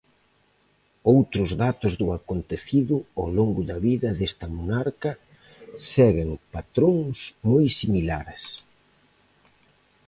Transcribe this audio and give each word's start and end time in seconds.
Outros 1.13 1.49
datos 1.63 1.93
do 2.01 2.07
acontecido 2.19 2.95
ao 3.19 3.27
longo 3.37 3.61
da 3.69 3.77
vida 3.87 4.09
desta 4.19 4.45
monarca 4.57 5.11
seguen 5.93 6.29
patróns 6.53 7.17
moi 7.49 7.65
similares. 7.79 8.43